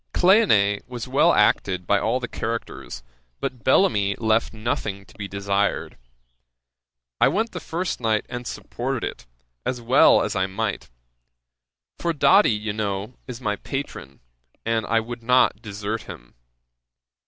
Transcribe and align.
Cleone 0.15 0.79
was 0.87 1.07
well 1.07 1.31
acted 1.31 1.85
by 1.85 1.99
all 1.99 2.19
the 2.19 2.27
characters, 2.27 3.03
but 3.39 3.63
Bellamy 3.63 4.15
left 4.15 4.51
nothing 4.51 5.05
to 5.05 5.13
be 5.13 5.27
desired. 5.27 5.95
I 7.19 7.27
went 7.27 7.51
the 7.51 7.59
first 7.59 7.99
night, 8.01 8.25
and 8.27 8.47
supported 8.47 9.03
it, 9.07 9.27
as 9.63 9.79
well 9.79 10.23
as 10.23 10.35
I 10.35 10.47
might; 10.47 10.89
for 11.99 12.13
Doddy, 12.13 12.49
you 12.51 12.73
know, 12.73 13.19
is 13.27 13.39
my 13.39 13.57
patron, 13.57 14.21
and 14.65 14.87
I 14.87 14.99
would 14.99 15.21
not 15.21 15.61
desert 15.61 16.01
him. 16.01 16.33